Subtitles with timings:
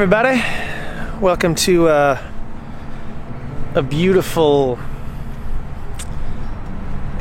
[0.00, 0.40] Everybody.
[1.20, 2.22] Welcome to uh,
[3.74, 4.78] a beautiful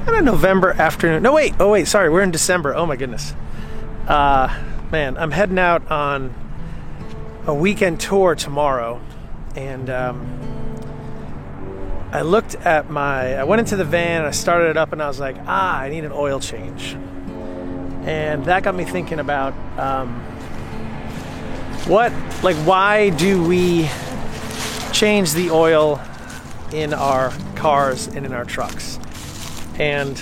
[0.05, 1.23] kind of November afternoon.
[1.23, 1.55] No, wait.
[1.59, 1.87] Oh, wait.
[1.87, 2.07] Sorry.
[2.11, 2.75] We're in December.
[2.75, 3.33] Oh, my goodness.
[4.07, 4.55] Uh,
[4.91, 6.35] man, I'm heading out on
[7.47, 9.01] a weekend tour tomorrow.
[9.55, 10.79] And um,
[12.11, 15.07] I looked at my, I went into the van, I started it up, and I
[15.07, 16.93] was like, ah, I need an oil change.
[18.03, 19.55] And that got me thinking about.
[19.79, 20.23] Um,
[21.87, 22.11] what
[22.43, 23.89] like why do we
[24.91, 26.01] change the oil
[26.71, 28.99] in our cars and in our trucks?
[29.79, 30.17] And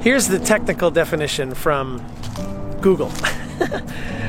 [0.00, 2.06] here's the technical definition from
[2.80, 3.10] google.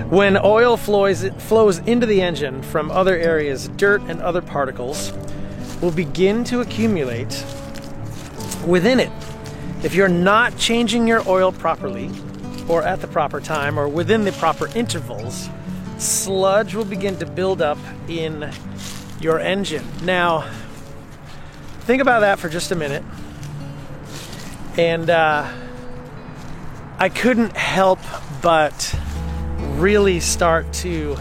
[0.10, 5.12] When oil flows flows into the engine from other areas dirt and other particles
[5.82, 7.44] will begin to accumulate
[8.66, 9.12] within it.
[9.84, 12.10] If you're not changing your oil properly
[12.70, 15.50] or at the proper time or within the proper intervals
[15.98, 18.52] sludge will begin to build up in
[19.20, 19.86] your engine.
[20.04, 20.50] Now,
[21.82, 23.04] think about that for just a minute.
[24.78, 25.52] And uh,
[27.00, 28.00] I couldn't help
[28.42, 28.96] but
[29.76, 31.18] really start to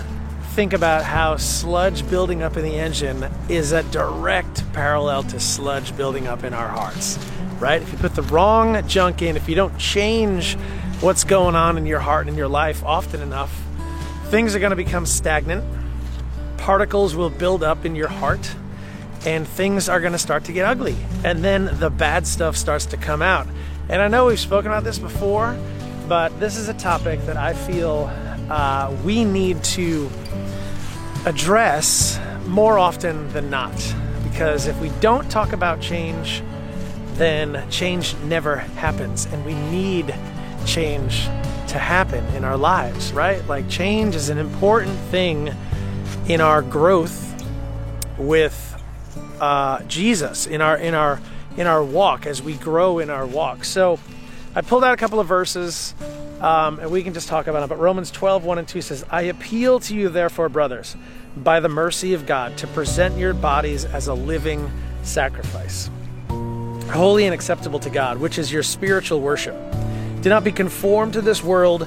[0.52, 5.94] think about how sludge building up in the engine is a direct parallel to sludge
[5.96, 7.18] building up in our hearts,
[7.58, 7.82] right?
[7.82, 10.54] If you put the wrong junk in, if you don't change
[11.00, 13.65] what's going on in your heart and in your life often enough,
[14.26, 15.64] things are going to become stagnant,
[16.56, 18.54] particles will build up in your heart,
[19.24, 20.96] and things are going to start to get ugly.
[21.24, 23.46] And then the bad stuff starts to come out.
[23.88, 25.56] And I know we've spoken about this before,
[26.08, 28.10] but this is a topic that I feel
[28.50, 30.10] uh, we need to
[31.24, 33.74] address more often than not.
[34.24, 36.42] Because if we don't talk about change,
[37.14, 39.26] then change never happens.
[39.26, 40.14] And we need
[40.66, 41.28] change
[41.68, 43.46] to happen in our lives, right?
[43.46, 45.54] Like change is an important thing
[46.28, 47.22] in our growth
[48.18, 48.62] with
[49.40, 51.20] uh, Jesus, in our in our
[51.56, 53.64] in our walk as we grow in our walk.
[53.64, 53.98] So
[54.54, 55.94] I pulled out a couple of verses
[56.40, 57.68] um, and we can just talk about them.
[57.68, 60.96] But Romans 12, 1 and 2 says, I appeal to you, therefore, brothers,
[61.36, 64.70] by the mercy of God, to present your bodies as a living
[65.02, 65.90] sacrifice,
[66.90, 69.56] holy and acceptable to God, which is your spiritual worship.
[70.26, 71.86] Do not be conformed to this world,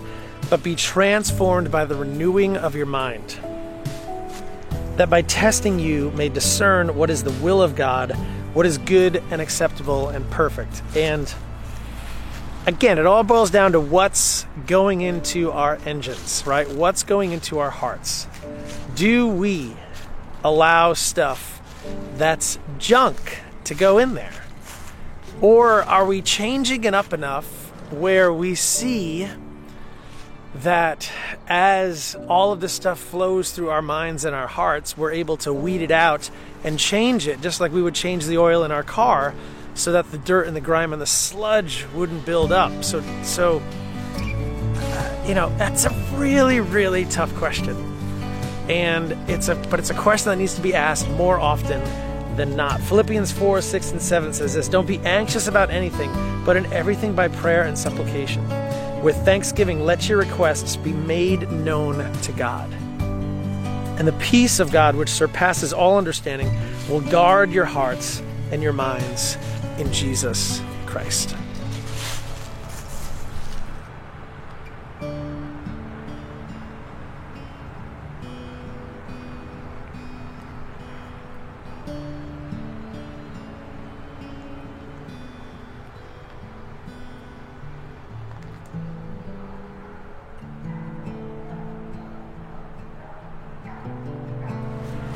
[0.50, 3.38] but be transformed by the renewing of your mind.
[4.96, 8.12] That by testing you may discern what is the will of God,
[8.54, 10.82] what is good and acceptable and perfect.
[10.96, 11.36] And
[12.66, 16.70] again, it all boils down to what's going into our engines, right?
[16.70, 18.26] What's going into our hearts.
[18.96, 19.76] Do we
[20.46, 21.62] allow stuff
[22.16, 24.32] that's junk to go in there?
[25.42, 27.59] Or are we changing it up enough
[27.92, 29.28] where we see
[30.56, 31.12] that
[31.48, 35.54] as all of this stuff flows through our minds and our hearts, we're able to
[35.54, 36.30] weed it out
[36.64, 39.34] and change it, just like we would change the oil in our car,
[39.76, 42.84] so that the dirt and the grime and the sludge wouldn't build up.
[42.84, 43.62] So, so
[45.26, 47.76] you know, that's a really, really tough question,
[48.68, 51.82] and it's a but it's a question that needs to be asked more often
[52.40, 52.80] than not.
[52.80, 56.10] Philippians 4 6 and 7 says this Don't be anxious about anything,
[56.46, 58.44] but in everything by prayer and supplication.
[59.04, 62.72] With thanksgiving, let your requests be made known to God.
[64.00, 66.50] And the peace of God, which surpasses all understanding,
[66.90, 69.38] will guard your hearts and your minds
[69.78, 71.36] in Jesus Christ.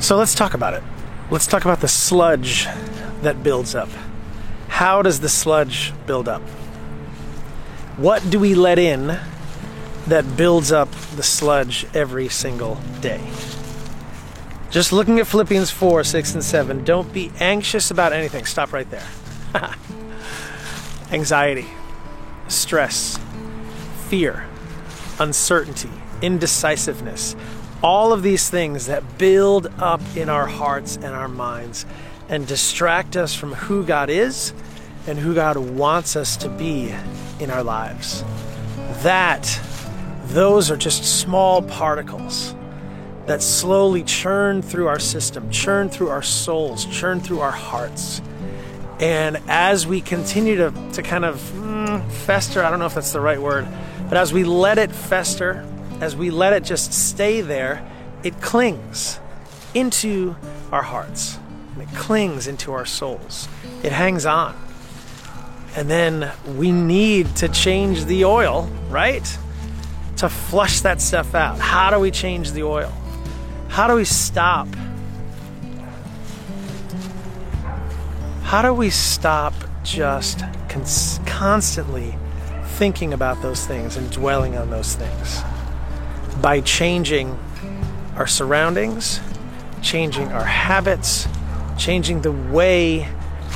[0.03, 0.83] So let's talk about it.
[1.31, 2.65] Let's talk about the sludge
[3.21, 3.87] that builds up.
[4.67, 6.41] How does the sludge build up?
[7.95, 9.17] What do we let in
[10.07, 13.21] that builds up the sludge every single day?
[14.71, 18.45] Just looking at Philippians 4 6 and 7, don't be anxious about anything.
[18.45, 19.07] Stop right there.
[21.13, 21.67] Anxiety,
[22.49, 23.17] stress,
[24.09, 24.45] fear,
[25.17, 25.91] uncertainty,
[26.21, 27.37] indecisiveness,
[27.83, 31.85] all of these things that build up in our hearts and our minds
[32.29, 34.53] and distract us from who God is
[35.05, 36.95] and who God wants us to be
[37.41, 38.23] in our lives.
[39.03, 39.59] That,
[40.27, 42.55] those are just small particles
[43.25, 48.21] that slowly churn through our system, churn through our souls, churn through our hearts.
[48.99, 53.11] And as we continue to, to kind of mm, fester, I don't know if that's
[53.11, 53.67] the right word,
[54.07, 55.65] but as we let it fester,
[56.03, 57.81] as we let it just stay there,
[58.23, 59.21] it clings
[59.73, 60.35] into
[60.69, 61.39] our hearts
[61.73, 63.47] and it clings into our souls.
[63.83, 64.53] It hangs on.
[65.77, 69.23] And then we need to change the oil, right?
[70.17, 71.57] To flush that stuff out.
[71.57, 72.91] How do we change the oil?
[73.69, 74.67] How do we stop?
[78.41, 79.53] How do we stop
[79.83, 82.13] just cons- constantly
[82.75, 85.41] thinking about those things and dwelling on those things?
[86.41, 87.39] By changing
[88.17, 89.21] our surroundings,
[89.81, 91.27] changing our habits,
[91.77, 93.07] changing the way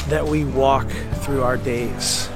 [0.07, 2.29] that we walk through our days.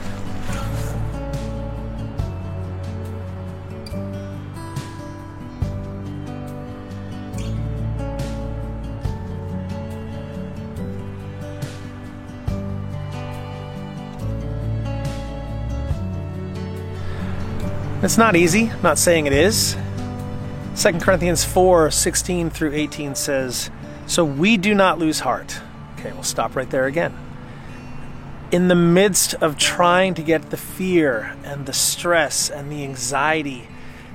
[18.04, 19.78] It's not easy, not saying it is.
[20.82, 23.70] 2 Corinthians 4 16 through 18 says,
[24.08, 25.62] So we do not lose heart.
[25.94, 27.16] Okay, we'll stop right there again.
[28.52, 33.68] In the midst of trying to get the fear and the stress and the anxiety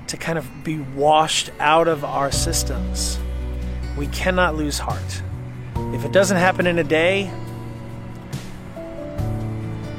[0.08, 3.20] to kind of be washed out of our systems,
[3.96, 5.22] we cannot lose heart.
[5.94, 7.30] If it doesn't happen in a day,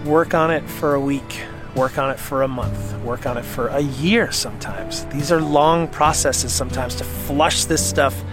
[0.03, 1.43] work on it for a week
[1.75, 5.05] Work on it for a month, work on it for a year sometimes.
[5.05, 8.23] These are long processes sometimes to flush this stuff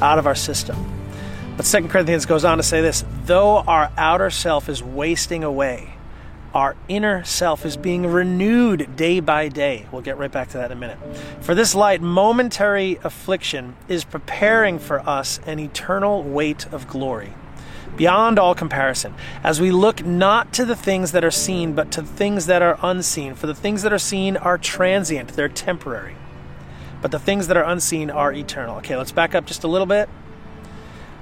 [0.00, 0.76] out of our system.
[1.56, 5.94] But Second Corinthians goes on to say this though our outer self is wasting away,
[6.54, 9.86] our inner self is being renewed day by day.
[9.90, 10.98] We'll get right back to that in a minute.
[11.40, 17.34] For this light, momentary affliction is preparing for us an eternal weight of glory
[17.96, 22.02] beyond all comparison, as we look not to the things that are seen, but to
[22.02, 23.34] things that are unseen.
[23.34, 26.16] For the things that are seen are transient, they're temporary.
[27.00, 28.76] But the things that are unseen are eternal.
[28.76, 30.08] Okay, let's back up just a little bit.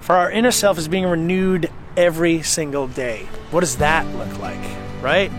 [0.00, 3.26] For our inner self is being renewed every single day.
[3.50, 4.60] What does that look like,
[5.02, 5.30] right?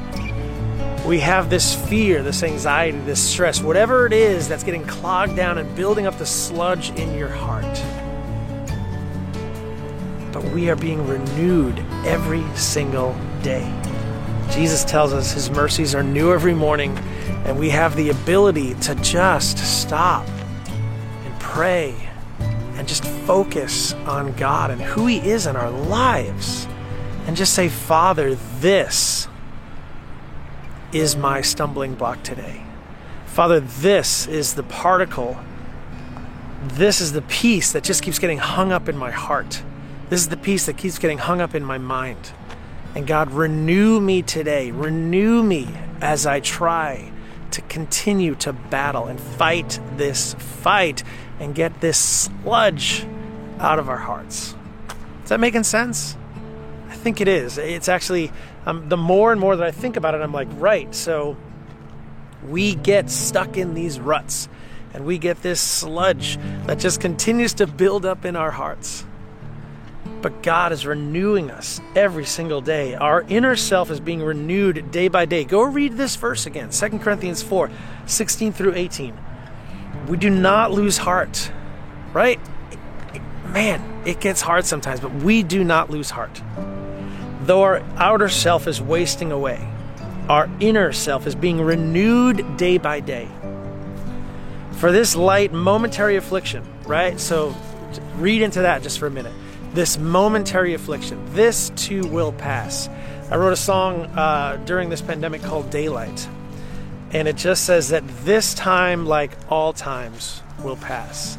[1.05, 5.57] We have this fear, this anxiety, this stress, whatever it is that's getting clogged down
[5.57, 7.83] and building up the sludge in your heart
[10.53, 13.73] we are being renewed every single day.
[14.51, 16.97] Jesus tells us his mercies are new every morning,
[17.45, 21.95] and we have the ability to just stop and pray
[22.75, 26.67] and just focus on God and who he is in our lives
[27.27, 29.27] and just say, Father, this
[30.91, 32.63] is my stumbling block today.
[33.25, 35.39] Father, this is the particle.
[36.63, 39.63] This is the piece that just keeps getting hung up in my heart.
[40.11, 42.33] This is the piece that keeps getting hung up in my mind.
[42.95, 44.69] And God, renew me today.
[44.71, 45.69] Renew me
[46.01, 47.13] as I try
[47.51, 51.05] to continue to battle and fight this fight
[51.39, 53.07] and get this sludge
[53.57, 54.53] out of our hearts.
[55.23, 56.17] Is that making sense?
[56.89, 57.57] I think it is.
[57.57, 58.33] It's actually,
[58.65, 60.93] um, the more and more that I think about it, I'm like, right.
[60.93, 61.37] So
[62.45, 64.49] we get stuck in these ruts
[64.93, 69.05] and we get this sludge that just continues to build up in our hearts.
[70.21, 72.93] But God is renewing us every single day.
[72.93, 75.43] Our inner self is being renewed day by day.
[75.43, 77.71] Go read this verse again 2 Corinthians 4
[78.05, 79.17] 16 through 18.
[80.07, 81.51] We do not lose heart,
[82.13, 82.39] right?
[83.47, 86.41] Man, it gets hard sometimes, but we do not lose heart.
[87.41, 89.67] Though our outer self is wasting away,
[90.29, 93.27] our inner self is being renewed day by day.
[94.73, 97.19] For this light, momentary affliction, right?
[97.19, 97.55] So
[98.15, 99.33] read into that just for a minute
[99.73, 101.23] this momentary affliction.
[101.33, 102.89] This too will pass.
[103.29, 106.27] I wrote a song uh, during this pandemic called Daylight,
[107.11, 111.37] and it just says that this time, like all times, will pass.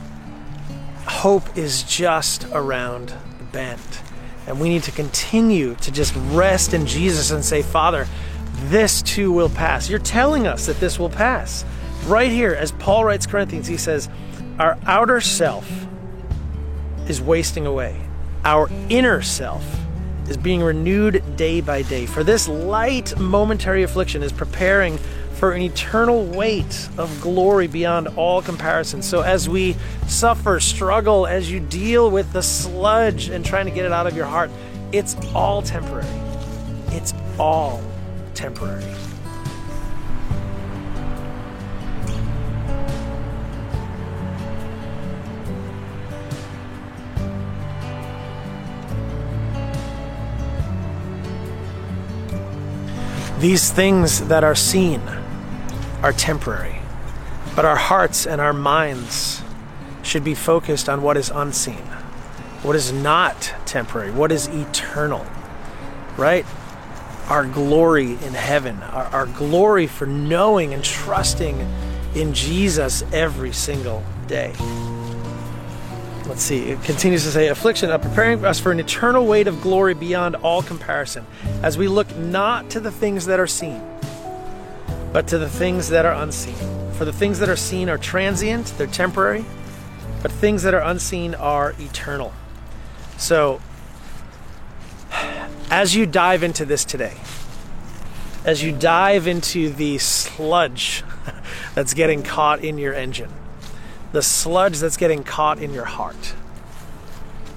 [1.06, 3.08] Hope is just around
[3.38, 3.80] the bend.
[4.46, 8.08] And we need to continue to just rest in Jesus and say, Father,
[8.64, 9.88] this too will pass.
[9.88, 11.64] You're telling us that this will pass.
[12.06, 14.08] Right here, as Paul writes Corinthians, he says,
[14.58, 15.86] Our outer self
[17.08, 18.00] is wasting away
[18.44, 19.64] our inner self
[20.28, 22.06] is being renewed day by day.
[22.06, 24.98] For this light momentary affliction is preparing
[25.34, 29.02] for an eternal weight of glory beyond all comparison.
[29.02, 33.84] So, as we suffer, struggle, as you deal with the sludge and trying to get
[33.84, 34.50] it out of your heart,
[34.92, 36.06] it's all temporary.
[36.88, 37.82] It's all
[38.34, 38.84] temporary.
[53.42, 55.00] These things that are seen
[56.00, 56.76] are temporary,
[57.56, 59.42] but our hearts and our minds
[60.04, 61.82] should be focused on what is unseen,
[62.62, 65.26] what is not temporary, what is eternal,
[66.16, 66.46] right?
[67.26, 71.68] Our glory in heaven, our, our glory for knowing and trusting
[72.14, 74.54] in Jesus every single day.
[76.32, 79.60] Let's see, it continues to say, affliction, uh, preparing us for an eternal weight of
[79.60, 81.26] glory beyond all comparison,
[81.62, 83.82] as we look not to the things that are seen,
[85.12, 86.54] but to the things that are unseen.
[86.94, 89.44] For the things that are seen are transient, they're temporary,
[90.22, 92.32] but things that are unseen are eternal.
[93.18, 93.60] So,
[95.70, 97.18] as you dive into this today,
[98.46, 101.04] as you dive into the sludge
[101.74, 103.28] that's getting caught in your engine,
[104.12, 106.34] the sludge that's getting caught in your heart.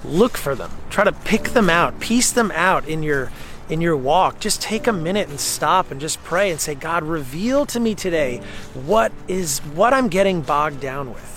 [0.04, 0.70] Look for them.
[0.90, 3.30] Try to pick them out, piece them out in your
[3.68, 4.38] in your walk.
[4.38, 7.94] Just take a minute and stop and just pray and say, God, reveal to me
[7.94, 8.40] today
[8.74, 11.32] what is what I'm getting bogged down with.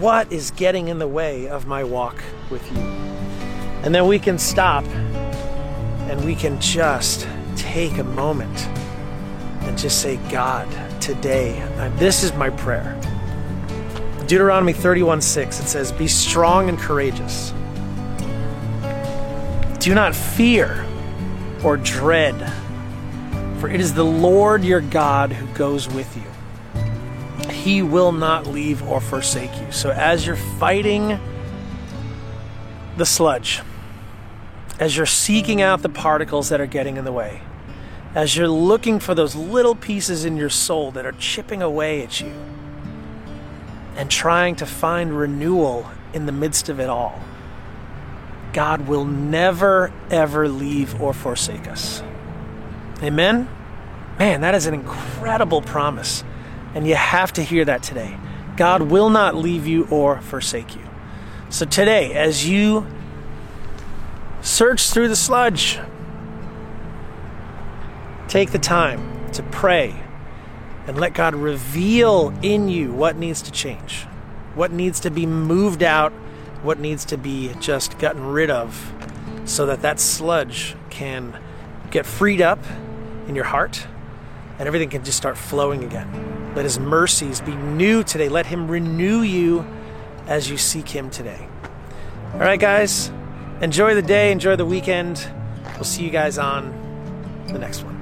[0.00, 2.78] What is getting in the way of my walk with you?
[3.82, 8.66] And then we can stop and we can just take a moment
[9.62, 10.68] and just say, God,
[11.00, 11.60] today,
[11.96, 12.98] this is my prayer.
[14.28, 17.54] Deuteronomy 31 6, it says, Be strong and courageous.
[19.80, 20.84] Do not fear
[21.64, 22.36] or dread,
[23.58, 27.50] for it is the Lord your God who goes with you.
[27.50, 29.72] He will not leave or forsake you.
[29.72, 31.18] So as you're fighting
[32.98, 33.62] the sludge,
[34.78, 37.40] as you're seeking out the particles that are getting in the way,
[38.14, 42.20] as you're looking for those little pieces in your soul that are chipping away at
[42.20, 42.34] you,
[43.98, 47.20] and trying to find renewal in the midst of it all.
[48.52, 52.02] God will never, ever leave or forsake us.
[53.02, 53.48] Amen?
[54.18, 56.24] Man, that is an incredible promise.
[56.74, 58.16] And you have to hear that today.
[58.56, 60.88] God will not leave you or forsake you.
[61.50, 62.86] So today, as you
[64.42, 65.78] search through the sludge,
[68.28, 70.00] take the time to pray
[70.88, 74.04] and let God reveal in you what needs to change,
[74.54, 76.12] what needs to be moved out,
[76.62, 78.90] what needs to be just gotten rid of,
[79.44, 81.38] so that that sludge can
[81.90, 82.58] get freed up
[83.28, 83.86] in your heart
[84.58, 86.54] and everything can just start flowing again.
[86.56, 88.30] Let His mercies be new today.
[88.30, 89.66] Let Him renew you
[90.26, 91.46] as you seek Him today.
[92.32, 93.12] All right, guys,
[93.60, 95.30] enjoy the day, enjoy the weekend.
[95.74, 97.97] We'll see you guys on the next one.